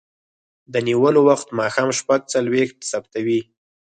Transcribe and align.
د 0.73 0.75
نیولو 0.87 1.21
وخت 1.29 1.47
ماښام 1.59 1.89
شپږ 1.99 2.19
څلویښت 2.33 2.77
ثبتوي. 2.91 3.41